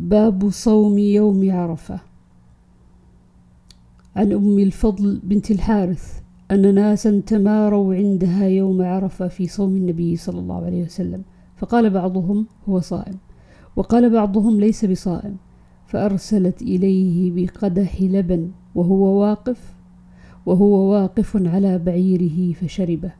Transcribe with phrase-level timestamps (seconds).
[0.00, 2.00] باب صوم يوم عرفة.
[4.16, 10.38] عن أم الفضل بنت الحارث أن ناسا تماروا عندها يوم عرفة في صوم النبي صلى
[10.38, 11.22] الله عليه وسلم
[11.56, 13.16] فقال بعضهم هو صائم
[13.76, 15.36] وقال بعضهم ليس بصائم
[15.86, 19.74] فأرسلت إليه بقدح لبن وهو واقف
[20.46, 23.12] وهو واقف على بعيره فشربه.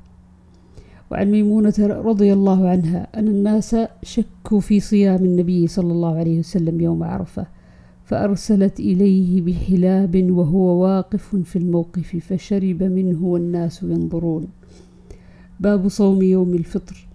[1.11, 6.81] وعن ميمونة رضي الله عنها أن الناس شكوا في صيام النبي صلى الله عليه وسلم
[6.81, 7.47] يوم عرفة
[8.05, 14.49] فأرسلت إليه بحلاب وهو واقف في الموقف فشرب منه والناس ينظرون.
[15.61, 17.07] باب صوم يوم الفطر.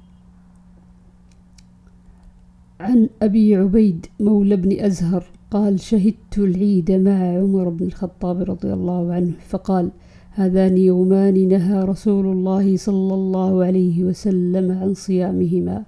[2.80, 9.14] عن أبي عبيد مولى بن أزهر قال شهدت العيد مع عمر بن الخطاب رضي الله
[9.14, 9.92] عنه فقال
[10.38, 15.84] هذان يومان نهى رسول الله صلى الله عليه وسلم عن صيامهما.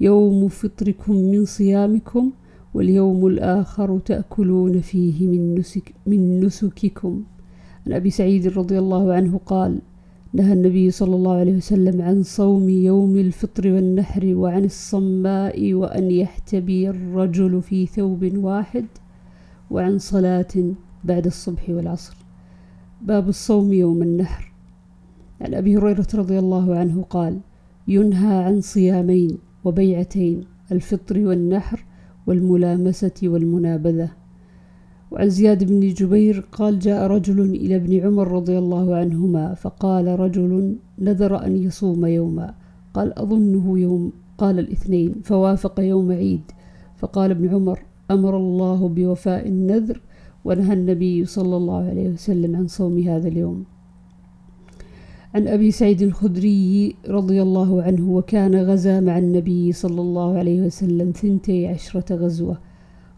[0.00, 2.30] يوم فطركم من صيامكم
[2.74, 7.22] واليوم الآخر تأكلون فيه من, نسك من نسككم.
[7.86, 9.78] عن أبي سعيد رضي الله عنه قال
[10.32, 16.90] نهى النبي صلى الله عليه وسلم عن صوم يوم الفطر والنحر وعن الصماء وأن يحتبي
[16.90, 18.86] الرجل في ثوب واحد
[19.70, 20.54] وعن صلاة
[21.04, 22.21] بعد الصبح والعصر.
[23.04, 24.52] باب الصوم يوم النحر.
[25.40, 27.40] عن أبي هريرة رضي الله عنه قال
[27.88, 31.84] ينهى عن صيامين وبيعتين الفطر والنحر
[32.26, 34.10] والملامسة والمنابذة.
[35.10, 40.76] وعن زياد بن جبير قال جاء رجل إلى ابن عمر رضي الله عنهما فقال رجل
[40.98, 42.54] نذر أن يصوم يوما.
[42.94, 46.42] قال أظنه يوم قال الاثنين فوافق يوم عيد.
[46.96, 50.00] فقال ابن عمر أمر الله بوفاء النذر
[50.44, 53.64] ونهى النبي صلى الله عليه وسلم عن صوم هذا اليوم.
[55.34, 61.10] عن أبي سعيد الخدري رضي الله عنه وكان غزا مع النبي صلى الله عليه وسلم
[61.10, 62.58] ثنتي عشرة غزوة.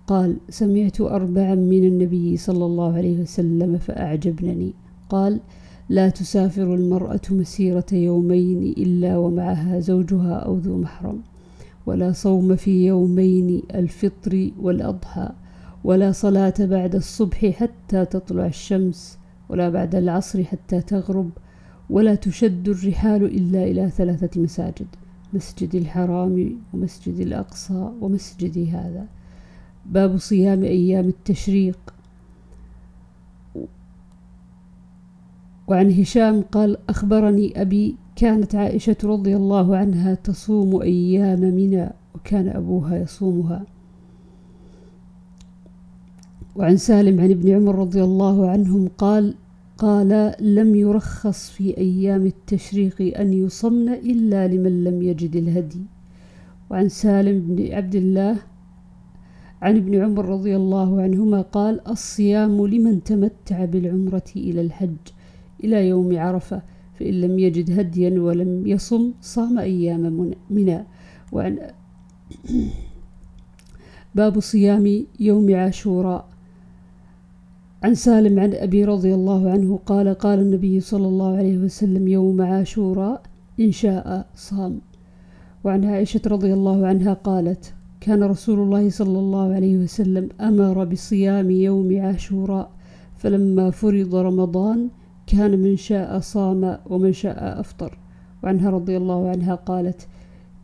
[0.07, 4.75] قال سمعت أربعا من النبي صلى الله عليه وسلم فأعجبنني.
[5.09, 5.41] قال
[5.89, 11.21] لا تسافر المرأة مسيرة يومين إلا ومعها زوجها أو ذو محرم
[11.87, 15.31] ولا صوم في يومين الفطر والأضحى.
[15.85, 19.19] ولا صلاة بعد الصبح حتى تطلع الشمس
[19.49, 21.31] ولا بعد العصر حتى تغرب
[21.91, 24.87] ولا تشد الرحال إلا إلى ثلاثة مساجد
[25.33, 29.07] مسجد الحرام ومسجد الأقصى ومسجد هذا.
[29.87, 31.79] باب صيام أيام التشريق.
[35.69, 42.97] وعن هشام قال أخبرني أبي كانت عائشة رضي الله عنها تصوم أيام منى وكان أبوها
[42.97, 43.74] يصومها.
[46.57, 49.35] وعن سالم عن ابن عمر رضي الله عنهم قال
[49.79, 55.83] قال لم يرخص في أيام التشريق أن يصمن إلا لمن لم يجد الهدي
[56.71, 58.37] وعن سالم بن عبد الله
[59.63, 64.97] عن ابن عمر رضي الله عنهما قال الصيام لمن تمتع بالعمرة إلى الحج
[65.65, 66.63] إلى يوم عرفة
[66.99, 70.85] فإن لم يجد هديا ولم يصم صام أيام منى
[71.33, 71.59] وعن
[74.15, 76.34] باب صيام يوم عاشوراء.
[77.85, 82.43] عن سالم عن أبي رضي الله عنه قال قال النبي صلى الله عليه وسلم يوم
[82.43, 83.23] عاشوراء
[83.61, 84.81] إن شاء صام.
[85.65, 91.51] وعن عائشة رضي الله عنها قالت كان رسول الله صلى الله عليه وسلم أمر بصيام
[91.51, 92.71] يوم عاشوراء
[93.17, 94.89] فلما فرض رمضان
[95.27, 97.99] كان من شاء صام ومن شاء أفطر.
[98.43, 100.09] وعنها رضي الله عنها قالت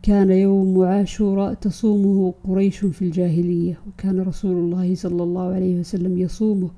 [0.03, 6.69] كان يوم عاشوراء تصومه قريش في الجاهلية وكان رسول الله صلى الله عليه وسلم يصومه.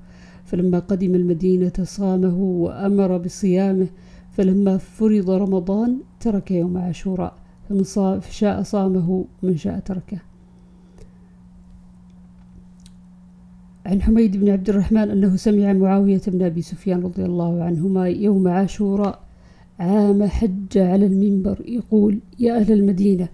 [0.44, 3.86] فلما قدم المدينة صامه وأمر بصيامه
[4.30, 7.34] فلما فرض رمضان ترك يوم عاشوراء
[7.68, 7.84] فمن
[8.30, 10.18] شاء صامه ومن شاء تركه.
[13.86, 18.48] عن حميد بن عبد الرحمن أنه سمع معاوية بن أبي سفيان رضي الله عنهما يوم
[18.48, 19.20] عاشوراء
[19.78, 23.28] عام حج على المنبر يقول يا أهل المدينة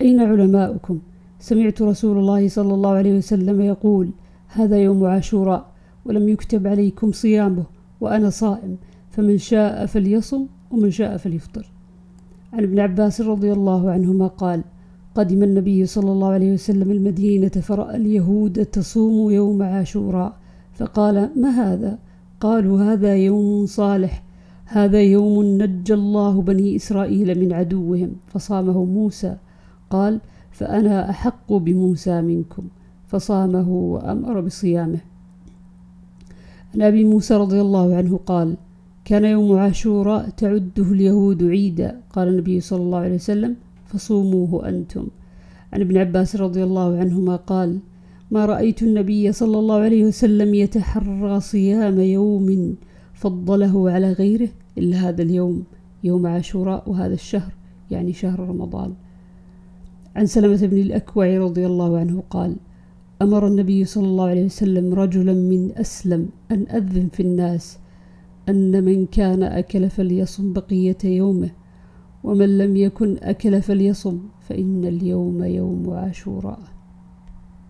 [0.00, 0.98] أين علماؤكم؟
[1.40, 4.10] سمعت رسول الله صلى الله عليه وسلم يقول
[4.48, 5.72] هذا يوم عاشوراء
[6.08, 7.64] ولم يكتب عليكم صيامه
[8.00, 8.76] وأنا صائم
[9.10, 11.70] فمن شاء فليصم ومن شاء فليفطر.
[12.52, 14.64] عن ابن عباس رضي الله عنهما قال
[15.14, 20.36] قدم النبي صلى الله عليه وسلم المدينة فرأى اليهود تصوم يوم عاشوراء
[20.74, 21.98] فقال ما هذا؟
[22.40, 24.24] قالوا هذا يوم صالح
[24.64, 29.36] هذا يوم نجى الله بني إسرائيل من عدوهم فصامه موسى.
[29.90, 30.20] قال
[30.50, 32.64] فأنا أحق بموسى منكم
[33.06, 35.00] فصامه وأمر بصيامه.
[36.74, 38.56] عن أبي موسى رضي الله عنه قال
[39.04, 42.00] كان يوم عاشوراء تعده اليهود عيدا.
[42.12, 43.56] قال النبي صلى الله عليه وسلم
[43.86, 45.06] فصوموه أنتم.
[45.72, 47.78] عن ابن عباس رضي الله عنهما قال
[48.30, 52.76] ما رأيت النبي صلى الله عليه وسلم يتحرى صيام يوم
[53.14, 54.48] فضله على غيره
[54.78, 55.62] إلا هذا اليوم
[56.04, 57.52] يوم عاشوراء وهذا الشهر
[57.90, 58.92] يعني شهر رمضان.
[60.16, 62.56] عن سلمة بن الأكوع رضي الله عنه قال
[63.22, 67.78] أمر النبي صلى الله عليه وسلم رجلا من أسلم أن أذن في الناس
[68.48, 71.50] أن من كان أكل فليصم بقية يومه
[72.24, 76.77] ومن لم يكن أكل فليصم فإن اليوم يوم عاشوراء.